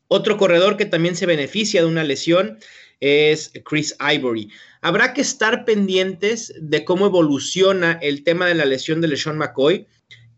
Otro 0.09 0.37
corredor 0.37 0.77
que 0.77 0.85
también 0.85 1.15
se 1.15 1.25
beneficia 1.25 1.81
de 1.81 1.87
una 1.87 2.03
lesión 2.03 2.59
es 2.99 3.51
Chris 3.65 3.95
Ivory. 3.99 4.51
Habrá 4.81 5.13
que 5.13 5.21
estar 5.21 5.65
pendientes 5.65 6.53
de 6.59 6.85
cómo 6.85 7.05
evoluciona 7.07 7.93
el 8.01 8.23
tema 8.23 8.45
de 8.45 8.55
la 8.55 8.65
lesión 8.65 9.01
de 9.01 9.07
LeSean 9.07 9.37
McCoy 9.37 9.87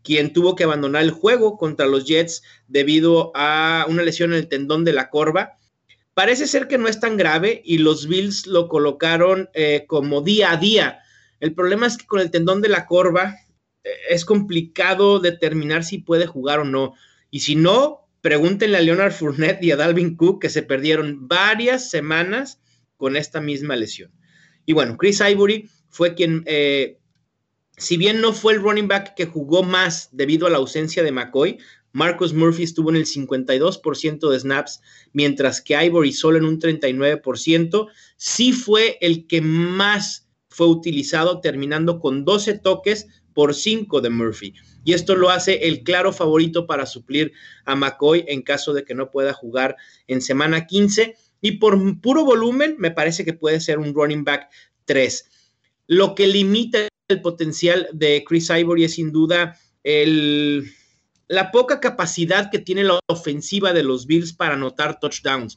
quien 0.02 0.32
tuvo 0.32 0.54
que 0.54 0.64
abandonar 0.64 1.02
el 1.02 1.10
juego 1.10 1.56
contra 1.58 1.86
los 1.86 2.06
Jets 2.06 2.42
debido 2.68 3.32
a 3.34 3.86
una 3.88 4.02
lesión 4.02 4.32
en 4.32 4.38
el 4.38 4.48
tendón 4.48 4.84
de 4.84 4.92
la 4.92 5.10
corva. 5.10 5.56
Parece 6.14 6.46
ser 6.46 6.68
que 6.68 6.78
no 6.78 6.88
es 6.88 7.00
tan 7.00 7.16
grave 7.16 7.62
y 7.64 7.78
los 7.78 8.06
Bills 8.06 8.46
lo 8.46 8.68
colocaron 8.68 9.48
eh, 9.54 9.84
como 9.86 10.22
día 10.22 10.52
a 10.52 10.56
día. 10.56 11.00
El 11.38 11.54
problema 11.54 11.86
es 11.86 11.96
que 11.96 12.06
con 12.06 12.20
el 12.20 12.30
tendón 12.30 12.60
de 12.60 12.68
la 12.68 12.86
corva 12.86 13.36
eh, 13.84 13.90
es 14.08 14.24
complicado 14.24 15.20
determinar 15.20 15.84
si 15.84 15.98
puede 15.98 16.26
jugar 16.26 16.60
o 16.60 16.64
no. 16.64 16.94
Y 17.30 17.40
si 17.40 17.54
no, 17.54 17.99
pregúntenle 18.20 18.78
a 18.78 18.80
Leonard 18.82 19.12
Fournette 19.12 19.62
y 19.64 19.70
a 19.70 19.76
Dalvin 19.76 20.16
Cook 20.16 20.42
que 20.42 20.50
se 20.50 20.62
perdieron 20.62 21.28
varias 21.28 21.90
semanas 21.90 22.60
con 22.96 23.16
esta 23.16 23.40
misma 23.40 23.76
lesión. 23.76 24.12
Y 24.66 24.72
bueno, 24.72 24.96
Chris 24.96 25.20
Ivory 25.20 25.68
fue 25.88 26.14
quien, 26.14 26.42
eh, 26.46 26.98
si 27.76 27.96
bien 27.96 28.20
no 28.20 28.32
fue 28.32 28.52
el 28.52 28.60
running 28.60 28.88
back 28.88 29.14
que 29.14 29.26
jugó 29.26 29.62
más 29.62 30.10
debido 30.12 30.46
a 30.46 30.50
la 30.50 30.58
ausencia 30.58 31.02
de 31.02 31.12
McCoy, 31.12 31.58
Marcus 31.92 32.32
Murphy 32.32 32.62
estuvo 32.62 32.90
en 32.90 32.96
el 32.96 33.06
52% 33.06 34.30
de 34.30 34.38
snaps, 34.38 34.80
mientras 35.12 35.60
que 35.60 35.82
Ivory 35.82 36.12
solo 36.12 36.38
en 36.38 36.44
un 36.44 36.60
39%. 36.60 37.88
Sí 38.16 38.52
fue 38.52 38.98
el 39.00 39.26
que 39.26 39.40
más 39.40 40.28
fue 40.48 40.68
utilizado, 40.68 41.40
terminando 41.40 41.98
con 41.98 42.24
12 42.24 42.58
toques 42.58 43.06
por 43.40 43.54
5 43.54 44.02
de 44.02 44.10
Murphy. 44.10 44.52
Y 44.84 44.92
esto 44.92 45.16
lo 45.16 45.30
hace 45.30 45.66
el 45.66 45.82
claro 45.82 46.12
favorito 46.12 46.66
para 46.66 46.84
suplir 46.84 47.32
a 47.64 47.74
McCoy 47.74 48.22
en 48.28 48.42
caso 48.42 48.74
de 48.74 48.84
que 48.84 48.94
no 48.94 49.10
pueda 49.10 49.32
jugar 49.32 49.76
en 50.08 50.20
semana 50.20 50.66
15. 50.66 51.16
Y 51.40 51.52
por 51.52 52.02
puro 52.02 52.26
volumen, 52.26 52.76
me 52.78 52.90
parece 52.90 53.24
que 53.24 53.32
puede 53.32 53.60
ser 53.60 53.78
un 53.78 53.94
running 53.94 54.24
back 54.24 54.50
3. 54.84 55.24
Lo 55.86 56.14
que 56.14 56.26
limita 56.26 56.86
el 57.08 57.22
potencial 57.22 57.88
de 57.94 58.22
Chris 58.28 58.50
Ivory 58.50 58.84
es 58.84 58.96
sin 58.96 59.10
duda 59.10 59.58
el 59.84 60.70
la 61.26 61.50
poca 61.50 61.80
capacidad 61.80 62.50
que 62.50 62.58
tiene 62.58 62.84
la 62.84 63.00
ofensiva 63.06 63.72
de 63.72 63.84
los 63.84 64.06
Bills 64.06 64.34
para 64.34 64.52
anotar 64.52 65.00
touchdowns. 65.00 65.56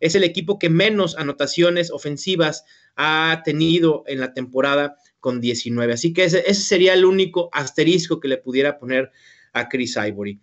Es 0.00 0.14
el 0.14 0.24
equipo 0.24 0.58
que 0.58 0.70
menos 0.70 1.14
anotaciones 1.18 1.90
ofensivas 1.90 2.64
ha 2.96 3.42
tenido 3.44 4.02
en 4.06 4.18
la 4.18 4.32
temporada 4.32 4.96
con 5.20 5.40
19. 5.40 5.92
Así 5.92 6.12
que 6.12 6.24
ese, 6.24 6.54
sería 6.54 6.94
el 6.94 7.04
único 7.04 7.48
asterisco 7.52 8.20
que 8.20 8.28
le 8.28 8.38
pudiera 8.38 8.78
poner 8.78 9.10
a 9.52 9.68
Chris 9.68 9.96
Ivory. 9.96 10.40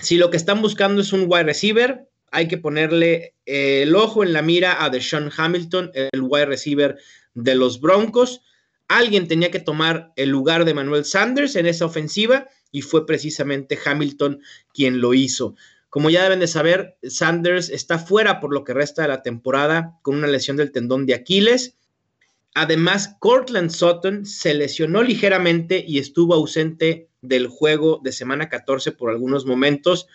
Si 0.00 0.18
lo 0.18 0.30
que 0.30 0.36
están 0.36 0.60
buscando 0.60 1.00
es 1.00 1.12
un 1.12 1.26
wide 1.26 1.44
receiver, 1.44 2.08
hay 2.30 2.48
que 2.48 2.58
ponerle 2.58 3.34
el 3.46 3.94
ojo 3.94 4.22
en 4.22 4.32
la 4.32 4.42
mira 4.42 4.84
a 4.84 4.90
Deshaun 4.90 5.30
Hamilton, 5.34 5.90
el 5.94 6.22
wide 6.22 6.46
receiver 6.46 6.98
de 7.34 7.54
los 7.54 7.80
Broncos. 7.80 8.42
Alguien 8.88 9.26
tenía 9.26 9.50
que 9.50 9.60
tomar 9.60 10.12
el 10.16 10.30
lugar 10.30 10.64
de 10.64 10.74
Manuel 10.74 11.04
Sanders 11.04 11.56
en 11.56 11.66
esa 11.66 11.86
ofensiva 11.86 12.48
y 12.70 12.82
fue 12.82 13.06
precisamente 13.06 13.78
Hamilton 13.82 14.40
quien 14.74 15.00
lo 15.00 15.14
hizo. 15.14 15.54
Como 15.88 16.10
ya 16.10 16.22
deben 16.22 16.40
de 16.40 16.46
saber, 16.46 16.98
Sanders 17.02 17.70
está 17.70 17.98
fuera 17.98 18.38
por 18.38 18.52
lo 18.52 18.64
que 18.64 18.74
resta 18.74 19.02
de 19.02 19.08
la 19.08 19.22
temporada 19.22 19.98
con 20.02 20.16
una 20.16 20.26
lesión 20.26 20.56
del 20.56 20.72
tendón 20.72 21.06
de 21.06 21.14
Aquiles. 21.14 21.75
Además, 22.58 23.14
Cortland 23.18 23.68
Sutton 23.70 24.24
se 24.24 24.54
lesionó 24.54 25.02
ligeramente 25.02 25.84
y 25.86 25.98
estuvo 25.98 26.32
ausente 26.32 27.10
del 27.20 27.48
juego 27.48 28.00
de 28.02 28.12
semana 28.12 28.48
14 28.48 28.92
por 28.92 29.10
algunos 29.10 29.44
momentos. 29.44 30.06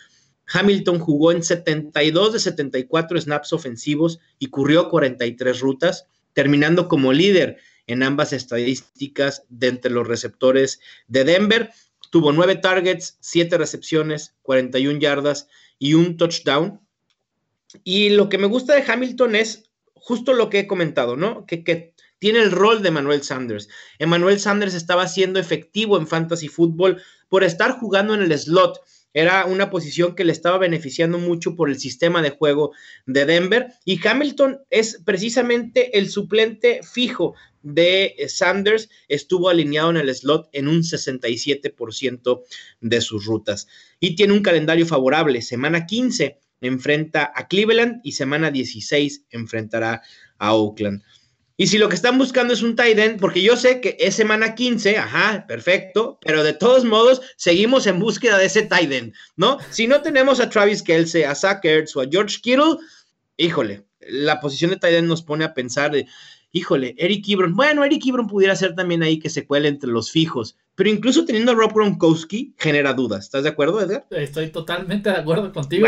Hamilton 0.51 0.98
jugó 0.98 1.31
en 1.31 1.43
72 1.43 2.33
de 2.33 2.39
74 2.39 3.21
snaps 3.21 3.53
ofensivos 3.53 4.19
y 4.39 4.48
corrió 4.48 4.89
43 4.89 5.60
rutas, 5.60 6.07
terminando 6.33 6.88
como 6.88 7.13
líder 7.13 7.57
en 7.86 8.01
ambas 8.01 8.33
estadísticas 8.33 9.43
de 9.50 9.67
entre 9.67 9.91
los 9.91 10.07
receptores 10.07 10.79
de 11.07 11.25
Denver. 11.25 11.69
Tuvo 12.10 12.31
nueve 12.31 12.55
targets, 12.55 13.19
siete 13.19 13.55
recepciones, 13.60 14.33
41 14.41 14.98
yardas 14.98 15.48
y 15.77 15.93
un 15.93 16.17
touchdown. 16.17 16.81
Y 17.83 18.10
lo 18.10 18.29
que 18.29 18.39
me 18.39 18.48
gusta 18.48 18.74
de 18.74 18.91
Hamilton 18.91 19.36
es 19.36 19.70
justo 20.01 20.34
lo 20.34 20.50
que 20.50 20.60
he 20.60 20.67
comentado, 20.67 21.15
¿no? 21.15 21.46
Que, 21.46 21.93
tiene 22.20 22.38
el 22.38 22.51
rol 22.51 22.84
de 22.84 22.91
Manuel 22.91 23.24
Sanders. 23.24 23.67
Emmanuel 23.98 24.39
Sanders 24.39 24.75
estaba 24.75 25.08
siendo 25.08 25.39
efectivo 25.39 25.98
en 25.98 26.05
fantasy 26.05 26.50
fútbol 26.50 27.01
por 27.29 27.43
estar 27.43 27.72
jugando 27.79 28.13
en 28.13 28.22
el 28.22 28.38
slot. 28.38 28.79
Era 29.12 29.46
una 29.48 29.72
posición 29.72 30.13
que 30.13 30.24
le 30.24 30.31
estaba 30.31 30.60
beneficiando 30.60 31.17
mucho 31.17 31.55
por 31.55 31.67
el 31.67 31.79
sistema 31.79 32.22
de 32.22 32.29
juego 32.29 32.74
de 33.08 33.25
Denver. 33.25 33.74
Y 33.86 34.08
Hamilton 34.08 34.60
es 34.70 35.01
precisamente 35.03 35.98
el 35.98 36.12
suplente 36.12 36.81
fijo 36.84 37.34
de 37.63 38.15
Sanders 38.27 38.88
estuvo 39.08 39.50
alineado 39.50 39.89
en 39.89 39.98
el 39.98 40.13
slot 40.13 40.48
en 40.53 40.67
un 40.67 40.84
67% 40.84 42.43
de 42.81 43.01
sus 43.01 43.25
rutas. 43.25 43.67
Y 44.00 44.15
tiene 44.15 44.34
un 44.34 44.43
calendario 44.43 44.86
favorable. 44.86 45.41
Semana 45.41 45.88
15 45.88 46.38
enfrenta 46.62 47.32
a 47.36 47.48
Cleveland 47.48 48.00
y 48.03 48.13
semana 48.13 48.51
16 48.51 49.25
enfrentará 49.32 50.01
a 50.38 50.53
Oakland. 50.53 51.03
Y 51.58 51.68
si 51.68 51.77
lo 51.77 51.89
que 51.89 51.96
están 51.96 52.18
buscando 52.18 52.53
es 52.53 52.63
un 52.63 52.75
tight 52.75 52.98
end, 52.98 53.20
porque 53.20 53.44
yo 53.44 53.56
sé 53.56 53.82
que 53.82 53.96
es 54.00 54.15
semana 54.15 54.56
15, 54.56 54.98
ajá, 54.98 55.46
perfecto, 55.48 56.18
pero 56.25 56.44
de 56.44 56.53
todos 56.53 56.86
modos 56.86 57.22
seguimos 57.36 57.86
en 57.86 58.00
búsqueda 58.00 58.39
de 58.39 58.46
ese 58.46 58.63
tight 58.63 58.91
end, 58.91 59.13
¿no? 59.36 59.60
Si 59.70 59.86
no 59.86 60.01
tenemos 60.01 60.39
a 60.39 60.50
Travis 60.50 60.82
Kelsey, 60.82 61.22
a 61.22 61.36
Zach 61.36 61.63
Ertz 61.63 61.96
o 61.96 62.01
a 62.01 62.08
George 62.10 62.39
Kittle, 62.41 62.77
híjole, 63.38 63.86
la 64.00 64.39
posición 64.39 64.72
de 64.72 64.77
tight 64.77 64.96
end 64.96 65.08
nos 65.08 65.22
pone 65.22 65.46
a 65.46 65.53
pensar 65.53 65.91
de, 65.91 66.08
híjole, 66.51 66.96
Eric 66.98 67.30
Ebron, 67.30 67.56
bueno, 67.56 67.84
Eric 67.84 68.08
Ebron 68.08 68.25
pudiera 68.25 68.56
ser 68.56 68.74
también 68.74 69.03
ahí 69.03 69.20
que 69.20 69.30
se 69.30 69.46
cuele 69.46 69.68
entre 69.68 69.91
los 69.91 70.10
fijos, 70.10 70.58
pero 70.74 70.89
incluso 70.89 71.25
teniendo 71.25 71.51
a 71.51 71.56
Rob 71.56 71.74
Gronkowski 71.74 72.56
genera 72.58 72.94
dudas. 72.94 73.25
¿Estás 73.25 73.44
de 73.44 73.50
acuerdo, 73.50 73.80
Edgar? 73.82 74.08
Estoy 74.10 74.50
totalmente 74.50 75.12
de 75.12 75.18
acuerdo 75.18 75.53
contigo. 75.53 75.86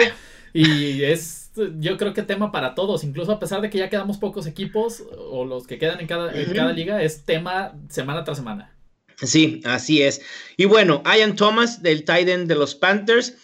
Y 0.53 1.03
es, 1.03 1.51
yo 1.79 1.97
creo 1.97 2.13
que 2.13 2.21
tema 2.21 2.51
para 2.51 2.75
todos, 2.75 3.03
incluso 3.03 3.31
a 3.31 3.39
pesar 3.39 3.61
de 3.61 3.69
que 3.69 3.79
ya 3.79 3.89
quedamos 3.89 4.17
pocos 4.17 4.45
equipos 4.45 5.03
o 5.17 5.45
los 5.45 5.65
que 5.65 5.79
quedan 5.79 5.99
en 5.99 6.07
cada, 6.07 6.31
en 6.31 6.53
cada 6.53 6.71
liga, 6.71 7.01
es 7.01 7.25
tema 7.25 7.73
semana 7.89 8.23
tras 8.23 8.37
semana. 8.37 8.71
Sí, 9.17 9.61
así 9.65 10.03
es. 10.03 10.21
Y 10.57 10.65
bueno, 10.65 11.01
Ian 11.05 11.35
Thomas 11.35 11.81
del 11.81 12.05
Titan 12.05 12.47
de 12.47 12.55
los 12.55 12.75
Panthers 12.75 13.35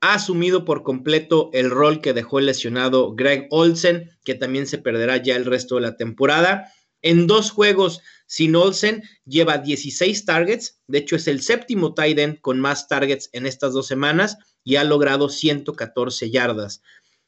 ha 0.00 0.14
asumido 0.14 0.64
por 0.64 0.82
completo 0.82 1.50
el 1.52 1.70
rol 1.70 2.00
que 2.00 2.12
dejó 2.12 2.38
el 2.38 2.46
lesionado 2.46 3.14
Greg 3.14 3.46
Olsen, 3.50 4.10
que 4.24 4.34
también 4.34 4.66
se 4.66 4.78
perderá 4.78 5.16
ya 5.18 5.36
el 5.36 5.44
resto 5.44 5.76
de 5.76 5.82
la 5.82 5.96
temporada. 5.96 6.72
En 7.02 7.26
dos 7.26 7.50
juegos 7.50 8.00
sin 8.26 8.56
Olsen 8.56 9.02
lleva 9.24 9.58
16 9.58 10.24
targets, 10.24 10.80
de 10.86 10.98
hecho 10.98 11.16
es 11.16 11.28
el 11.28 11.42
séptimo 11.42 11.94
tight 11.94 12.18
end 12.18 12.40
con 12.40 12.60
más 12.60 12.88
targets 12.88 13.30
en 13.32 13.46
estas 13.46 13.72
dos 13.72 13.86
semanas 13.86 14.38
y 14.64 14.76
ha 14.76 14.84
logrado 14.84 15.28
114 15.28 16.30
yardas. 16.30 16.82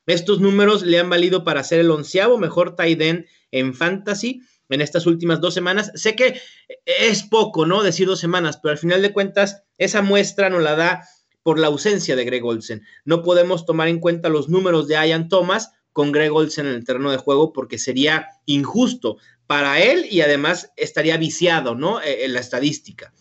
Estos 0.06 0.40
números 0.40 0.82
le 0.82 0.98
han 0.98 1.10
valido 1.10 1.44
para 1.44 1.62
ser 1.62 1.80
el 1.80 1.90
onceavo 1.90 2.38
mejor 2.38 2.74
tight 2.74 3.00
end 3.00 3.26
en 3.52 3.74
fantasy 3.74 4.42
en 4.70 4.80
estas 4.80 5.06
últimas 5.06 5.40
dos 5.40 5.54
semanas. 5.54 5.92
Sé 5.94 6.16
que 6.16 6.40
es 6.84 7.22
poco, 7.22 7.66
¿no? 7.66 7.82
Decir 7.82 8.06
dos 8.06 8.20
semanas, 8.20 8.58
pero 8.62 8.72
al 8.72 8.78
final 8.78 9.02
de 9.02 9.12
cuentas 9.12 9.62
esa 9.76 10.02
muestra 10.02 10.50
nos 10.50 10.62
la 10.62 10.76
da 10.76 11.04
por 11.42 11.58
la 11.58 11.68
ausencia 11.68 12.16
de 12.16 12.24
Greg 12.24 12.44
Olsen. 12.44 12.82
No 13.04 13.22
podemos 13.22 13.64
tomar 13.64 13.88
en 13.88 14.00
cuenta 14.00 14.28
los 14.28 14.48
números 14.48 14.88
de 14.88 14.94
Ian 14.94 15.28
Thomas 15.28 15.72
con 15.92 16.12
Greg 16.12 16.32
Olsen 16.32 16.66
en 16.66 16.74
el 16.74 16.84
terreno 16.84 17.10
de 17.10 17.16
juego 17.16 17.52
porque 17.52 17.78
sería 17.78 18.28
injusto 18.46 19.18
para 19.48 19.82
él 19.82 20.06
y 20.10 20.20
además 20.20 20.70
estaría 20.76 21.16
viciado, 21.16 21.74
¿no? 21.74 22.00
E, 22.00 22.26
en 22.26 22.34
la 22.34 22.40
estadística. 22.40 23.12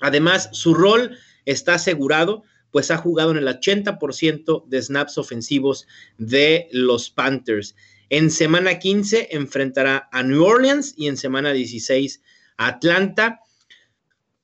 Además, 0.00 0.50
su 0.52 0.74
rol 0.74 1.16
está 1.46 1.74
asegurado, 1.74 2.42
pues 2.72 2.90
ha 2.90 2.98
jugado 2.98 3.30
en 3.30 3.38
el 3.38 3.46
80% 3.46 4.66
de 4.66 4.82
snaps 4.82 5.16
ofensivos 5.16 5.86
de 6.18 6.68
los 6.72 7.10
Panthers. 7.10 7.76
En 8.10 8.30
semana 8.30 8.78
15 8.80 9.28
enfrentará 9.30 10.08
a 10.12 10.22
New 10.24 10.44
Orleans 10.44 10.94
y 10.96 11.06
en 11.06 11.16
semana 11.16 11.52
16 11.52 12.20
a 12.56 12.66
Atlanta 12.66 13.40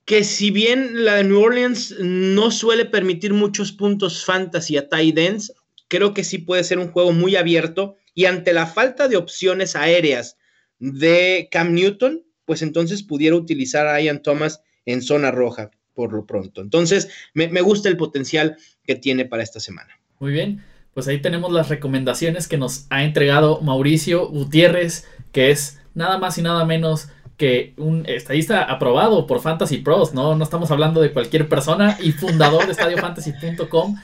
que 0.04 0.24
si 0.24 0.50
bien 0.50 1.04
la 1.04 1.16
de 1.16 1.24
New 1.24 1.40
Orleans 1.40 1.96
no 1.98 2.50
suele 2.50 2.84
permitir 2.84 3.32
muchos 3.32 3.72
puntos 3.72 4.24
fantasy 4.24 4.76
a 4.76 4.88
tight 4.88 5.18
ends, 5.18 5.52
creo 5.88 6.14
que 6.14 6.24
sí 6.24 6.38
puede 6.38 6.64
ser 6.64 6.78
un 6.78 6.90
juego 6.90 7.12
muy 7.12 7.36
abierto 7.36 7.96
y 8.14 8.26
ante 8.26 8.52
la 8.52 8.66
falta 8.66 9.08
de 9.08 9.16
opciones 9.16 9.76
aéreas 9.76 10.36
de 10.82 11.48
Cam 11.50 11.74
Newton, 11.74 12.24
pues 12.44 12.62
entonces 12.62 13.04
pudiera 13.04 13.36
utilizar 13.36 13.86
a 13.86 14.00
Ian 14.00 14.20
Thomas 14.20 14.62
en 14.84 15.00
zona 15.00 15.30
roja 15.30 15.70
por 15.94 16.12
lo 16.12 16.26
pronto. 16.26 16.60
Entonces, 16.60 17.08
me, 17.34 17.48
me 17.48 17.60
gusta 17.60 17.88
el 17.88 17.96
potencial 17.96 18.56
que 18.84 18.96
tiene 18.96 19.24
para 19.24 19.44
esta 19.44 19.60
semana. 19.60 20.00
Muy 20.18 20.32
bien, 20.32 20.64
pues 20.92 21.06
ahí 21.06 21.20
tenemos 21.20 21.52
las 21.52 21.68
recomendaciones 21.68 22.48
que 22.48 22.58
nos 22.58 22.86
ha 22.90 23.04
entregado 23.04 23.60
Mauricio 23.60 24.28
Gutiérrez, 24.28 25.06
que 25.30 25.50
es 25.50 25.80
nada 25.94 26.18
más 26.18 26.36
y 26.38 26.42
nada 26.42 26.64
menos 26.64 27.08
que 27.36 27.74
un 27.76 28.04
estadista 28.06 28.64
aprobado 28.64 29.26
por 29.26 29.40
Fantasy 29.40 29.78
Pros, 29.78 30.14
¿no? 30.14 30.34
No 30.34 30.42
estamos 30.42 30.70
hablando 30.72 31.00
de 31.00 31.12
cualquier 31.12 31.48
persona 31.48 31.96
y 32.02 32.12
fundador 32.12 32.66
de 32.66 32.72
estadiofantasy.com 32.72 33.96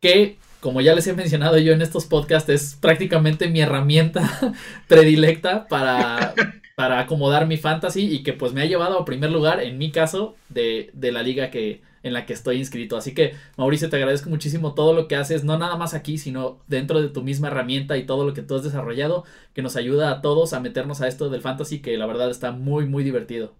que, 0.00 0.38
como 0.62 0.80
ya 0.80 0.94
les 0.94 1.08
he 1.08 1.12
mencionado 1.12 1.58
yo 1.58 1.72
en 1.72 1.82
estos 1.82 2.06
podcasts, 2.06 2.48
es 2.48 2.78
prácticamente 2.80 3.48
mi 3.48 3.60
herramienta 3.60 4.54
predilecta 4.86 5.66
para, 5.66 6.34
para 6.76 7.00
acomodar 7.00 7.48
mi 7.48 7.56
fantasy 7.56 8.08
y 8.14 8.22
que 8.22 8.32
pues 8.32 8.52
me 8.52 8.62
ha 8.62 8.66
llevado 8.66 8.98
a 8.98 9.04
primer 9.04 9.30
lugar, 9.32 9.60
en 9.60 9.76
mi 9.76 9.90
caso, 9.90 10.36
de, 10.48 10.90
de 10.94 11.10
la 11.10 11.22
liga 11.24 11.50
que 11.50 11.82
en 12.04 12.12
la 12.12 12.26
que 12.26 12.32
estoy 12.32 12.58
inscrito. 12.58 12.96
Así 12.96 13.14
que, 13.14 13.34
Mauricio, 13.56 13.90
te 13.90 13.96
agradezco 13.96 14.30
muchísimo 14.30 14.74
todo 14.74 14.92
lo 14.92 15.08
que 15.08 15.16
haces, 15.16 15.44
no 15.44 15.58
nada 15.58 15.76
más 15.76 15.94
aquí, 15.94 16.18
sino 16.18 16.60
dentro 16.68 17.00
de 17.00 17.08
tu 17.08 17.22
misma 17.22 17.48
herramienta 17.48 17.96
y 17.96 18.06
todo 18.06 18.24
lo 18.24 18.34
que 18.34 18.42
tú 18.42 18.54
has 18.56 18.64
desarrollado, 18.64 19.24
que 19.54 19.62
nos 19.62 19.76
ayuda 19.76 20.10
a 20.10 20.22
todos 20.22 20.52
a 20.52 20.60
meternos 20.60 21.00
a 21.00 21.08
esto 21.08 21.28
del 21.28 21.42
fantasy, 21.42 21.80
que 21.80 21.96
la 21.96 22.06
verdad 22.06 22.30
está 22.30 22.52
muy, 22.52 22.86
muy 22.86 23.04
divertido. 23.04 23.52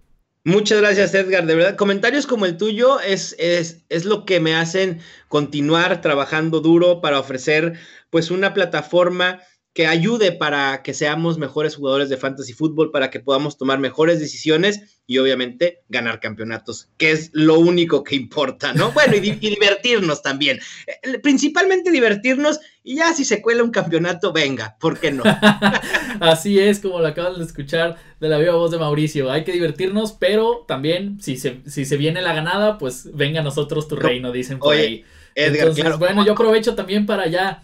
Muchas 0.45 0.81
gracias, 0.81 1.15
Edgar. 1.15 1.47
De 1.47 1.55
verdad, 1.55 1.77
comentarios 1.77 2.27
como 2.27 2.47
el 2.47 2.57
tuyo 2.57 2.99
es, 3.01 3.37
es, 3.39 3.85
es, 3.89 4.05
lo 4.05 4.25
que 4.25 4.41
me 4.41 4.57
hacen 4.57 5.01
continuar 5.29 6.01
trabajando 6.01 6.61
duro 6.61 7.01
para 7.01 7.21
ofrecer 7.21 7.75
pues 8.11 8.33
una 8.33 8.53
plataforma 8.53 9.41
que 9.75 9.87
ayude 9.87 10.33
para 10.33 10.83
que 10.83 10.93
seamos 10.93 11.39
mejores 11.39 11.77
jugadores 11.77 12.11
de 12.11 12.19
fantasy 12.19 12.53
fútbol, 12.53 12.91
para 12.91 13.11
que 13.11 13.21
podamos 13.21 13.57
tomar 13.57 13.79
mejores 13.79 14.21
decisiones 14.21 15.01
y 15.07 15.17
obviamente 15.17 15.83
ganar 15.89 16.21
campeonatos, 16.21 16.91
que 16.99 17.11
es 17.11 17.31
lo 17.33 17.59
único 17.59 18.05
que 18.05 18.15
importa, 18.15 18.75
¿no? 18.75 18.93
Bueno, 19.03 19.17
y, 19.17 19.21
divertirnos 19.21 20.21
también. 20.23 20.61
Eh, 20.87 21.19
principalmente 21.19 21.91
divertirnos 21.91 22.61
y 22.85 22.97
ya 22.97 23.15
si 23.15 23.25
se 23.25 23.41
cuela 23.41 23.63
un 23.63 23.71
campeonato, 23.71 24.33
venga, 24.33 24.77
¿por 24.79 25.01
qué 25.01 25.11
no? 25.11 25.23
Así 26.21 26.59
es, 26.59 26.79
como 26.79 27.01
lo 27.01 27.07
acaban 27.07 27.39
de 27.39 27.45
escuchar 27.45 27.97
de 28.21 28.29
la 28.29 28.39
viva 28.39 28.55
voz 28.55 28.71
de 28.71 28.79
Mauricio. 28.79 29.31
Hay 29.31 29.45
que 29.45 29.53
divertirnos, 29.53 30.13
pero 30.13 30.65
también 30.69 31.19
si 31.21 31.39
se, 31.39 31.61
si 31.67 31.87
se 31.87 31.97
viene 31.97 32.21
la 32.21 32.35
ganada, 32.35 32.77
pues 32.77 33.09
venga 33.15 33.41
a 33.41 33.45
nosotros 33.45 33.89
tu 33.89 33.97
reino, 33.97 34.33
dicen 34.33 34.59
por 34.59 34.75
ahí. 34.75 35.05
Entonces, 35.35 35.99
bueno, 35.99 36.27
yo 36.27 36.33
aprovecho 36.33 36.75
también 36.75 37.07
para 37.07 37.27
ya 37.27 37.63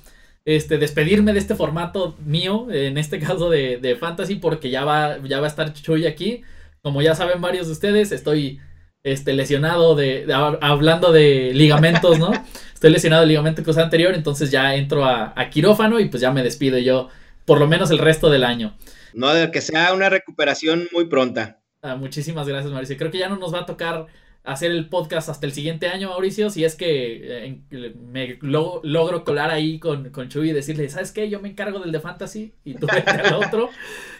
este, 0.48 0.78
despedirme 0.78 1.34
de 1.34 1.40
este 1.40 1.54
formato 1.54 2.16
mío, 2.24 2.68
en 2.70 2.96
este 2.96 3.18
caso 3.18 3.50
de, 3.50 3.96
Fantasy, 4.00 4.36
porque 4.36 4.70
ya 4.70 4.82
va, 4.82 5.18
ya 5.22 5.40
va 5.40 5.44
a 5.44 5.50
estar 5.50 5.74
Chuy 5.74 6.06
aquí. 6.06 6.40
Como 6.80 7.02
ya 7.02 7.14
saben 7.14 7.42
varios 7.42 7.66
de 7.66 7.74
ustedes, 7.74 8.12
estoy 8.12 8.58
este, 9.02 9.34
lesionado 9.34 9.94
de, 9.94 10.26
hablando 10.32 11.12
de 11.12 11.52
ligamentos, 11.52 12.18
¿no? 12.18 12.32
Estoy 12.72 12.90
lesionado 12.90 13.22
de 13.22 13.28
ligamento 13.28 13.62
cruzado 13.62 13.84
anterior, 13.84 14.14
entonces 14.14 14.50
ya 14.50 14.74
entro 14.74 15.04
a, 15.04 15.34
quirófano 15.50 16.00
y 16.00 16.08
pues 16.08 16.22
ya 16.22 16.30
me 16.30 16.42
despido 16.42 16.78
yo, 16.78 17.08
por 17.44 17.58
lo 17.58 17.66
menos 17.66 17.90
el 17.90 17.98
resto 17.98 18.30
del 18.30 18.44
año. 18.44 18.74
No, 19.12 19.34
de 19.34 19.50
que 19.50 19.60
sea 19.60 19.92
una 19.92 20.08
recuperación 20.08 20.88
muy 20.94 21.06
pronta. 21.06 21.58
Ah, 21.82 21.96
muchísimas 21.96 22.48
gracias, 22.48 22.72
Mauricio. 22.72 22.96
Creo 22.96 23.10
que 23.10 23.18
ya 23.18 23.28
no 23.28 23.36
nos 23.36 23.52
va 23.52 23.60
a 23.60 23.66
tocar 23.66 24.06
hacer 24.48 24.70
el 24.70 24.88
podcast 24.88 25.28
hasta 25.28 25.44
el 25.44 25.52
siguiente 25.52 25.88
año, 25.88 26.08
Mauricio, 26.08 26.48
si 26.48 26.64
es 26.64 26.74
que 26.74 27.46
eh, 27.46 27.94
me 28.00 28.38
logro 28.40 29.22
colar 29.22 29.50
ahí 29.50 29.78
con, 29.78 30.08
con 30.08 30.30
Chuy 30.30 30.48
y 30.48 30.52
decirle, 30.54 30.88
¿sabes 30.88 31.12
qué? 31.12 31.28
Yo 31.28 31.38
me 31.38 31.50
encargo 31.50 31.80
del 31.80 31.92
de 31.92 32.00
Fantasy 32.00 32.54
y 32.64 32.72
tú 32.74 32.86
vete 32.92 33.10
al 33.10 33.34
otro, 33.34 33.68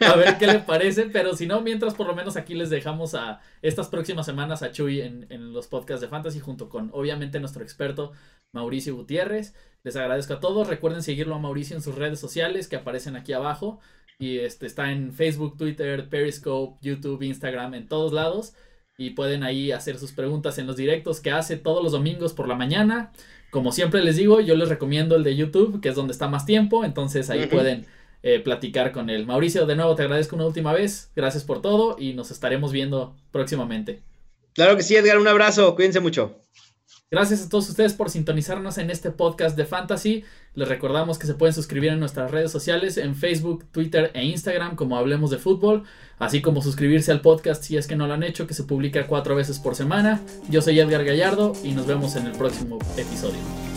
a 0.00 0.16
ver 0.16 0.36
qué 0.36 0.46
le 0.46 0.58
parece, 0.58 1.04
pero 1.04 1.34
si 1.34 1.46
no, 1.46 1.62
mientras 1.62 1.94
por 1.94 2.06
lo 2.06 2.14
menos 2.14 2.36
aquí 2.36 2.54
les 2.54 2.68
dejamos 2.68 3.14
a 3.14 3.40
estas 3.62 3.88
próximas 3.88 4.26
semanas 4.26 4.62
a 4.62 4.70
Chuy 4.70 5.00
en, 5.00 5.26
en 5.30 5.54
los 5.54 5.66
podcasts 5.66 6.02
de 6.02 6.08
Fantasy 6.08 6.40
junto 6.40 6.68
con 6.68 6.90
obviamente 6.92 7.40
nuestro 7.40 7.62
experto 7.62 8.12
Mauricio 8.52 8.94
Gutiérrez. 8.96 9.54
Les 9.82 9.96
agradezco 9.96 10.34
a 10.34 10.40
todos, 10.40 10.68
recuerden 10.68 11.02
seguirlo 11.02 11.36
a 11.36 11.38
Mauricio 11.38 11.74
en 11.74 11.82
sus 11.82 11.94
redes 11.94 12.20
sociales 12.20 12.68
que 12.68 12.76
aparecen 12.76 13.16
aquí 13.16 13.32
abajo 13.32 13.80
y 14.18 14.40
este 14.40 14.66
está 14.66 14.92
en 14.92 15.14
Facebook, 15.14 15.56
Twitter, 15.56 16.10
Periscope, 16.10 16.78
YouTube, 16.82 17.22
Instagram, 17.22 17.72
en 17.72 17.88
todos 17.88 18.12
lados 18.12 18.52
y 19.00 19.10
pueden 19.10 19.44
ahí 19.44 19.70
hacer 19.70 19.96
sus 19.96 20.10
preguntas 20.10 20.58
en 20.58 20.66
los 20.66 20.76
directos 20.76 21.20
que 21.20 21.30
hace 21.30 21.56
todos 21.56 21.82
los 21.82 21.92
domingos 21.92 22.34
por 22.34 22.48
la 22.48 22.56
mañana. 22.56 23.12
Como 23.50 23.70
siempre 23.70 24.02
les 24.02 24.16
digo, 24.16 24.40
yo 24.40 24.56
les 24.56 24.68
recomiendo 24.68 25.14
el 25.14 25.22
de 25.22 25.36
YouTube, 25.36 25.80
que 25.80 25.88
es 25.88 25.94
donde 25.94 26.12
está 26.12 26.26
más 26.28 26.44
tiempo, 26.44 26.84
entonces 26.84 27.30
ahí 27.30 27.46
pueden 27.46 27.86
eh, 28.24 28.40
platicar 28.40 28.90
con 28.90 29.08
él. 29.08 29.24
Mauricio, 29.24 29.66
de 29.66 29.76
nuevo 29.76 29.94
te 29.94 30.02
agradezco 30.02 30.34
una 30.34 30.46
última 30.46 30.72
vez, 30.72 31.12
gracias 31.14 31.44
por 31.44 31.62
todo 31.62 31.96
y 31.96 32.12
nos 32.12 32.32
estaremos 32.32 32.72
viendo 32.72 33.14
próximamente. 33.30 34.02
Claro 34.52 34.76
que 34.76 34.82
sí, 34.82 34.96
Edgar, 34.96 35.18
un 35.18 35.28
abrazo, 35.28 35.76
cuídense 35.76 36.00
mucho. 36.00 36.42
Gracias 37.10 37.42
a 37.42 37.48
todos 37.48 37.70
ustedes 37.70 37.94
por 37.94 38.10
sintonizarnos 38.10 38.76
en 38.76 38.90
este 38.90 39.10
podcast 39.10 39.56
de 39.56 39.64
Fantasy. 39.64 40.24
Les 40.54 40.68
recordamos 40.68 41.18
que 41.18 41.26
se 41.26 41.32
pueden 41.32 41.54
suscribir 41.54 41.90
en 41.90 42.00
nuestras 42.00 42.30
redes 42.30 42.52
sociales, 42.52 42.98
en 42.98 43.14
Facebook, 43.14 43.64
Twitter 43.72 44.10
e 44.12 44.26
Instagram 44.26 44.76
como 44.76 44.98
Hablemos 44.98 45.30
de 45.30 45.38
Fútbol, 45.38 45.84
así 46.18 46.42
como 46.42 46.60
suscribirse 46.60 47.10
al 47.10 47.22
podcast 47.22 47.62
si 47.62 47.78
es 47.78 47.86
que 47.86 47.96
no 47.96 48.06
lo 48.06 48.12
han 48.12 48.24
hecho, 48.24 48.46
que 48.46 48.52
se 48.52 48.64
publica 48.64 49.06
cuatro 49.06 49.34
veces 49.34 49.58
por 49.58 49.74
semana. 49.74 50.20
Yo 50.50 50.60
soy 50.60 50.80
Edgar 50.80 51.02
Gallardo 51.02 51.54
y 51.64 51.72
nos 51.72 51.86
vemos 51.86 52.14
en 52.16 52.26
el 52.26 52.32
próximo 52.32 52.78
episodio. 52.98 53.67